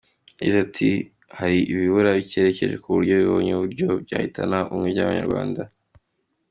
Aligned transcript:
Yagize 0.35 0.57
ati 0.65 0.89
“Hari 1.37 1.57
ibirura 1.71 2.09
birekereje 2.17 2.65
ku 2.83 2.87
buryo 2.95 3.13
bibonye 3.21 3.51
uburyo 3.53 3.87
byahitana 4.05 4.57
ubumwe 4.71 4.89
bw’Abanyarwanda. 4.93 5.61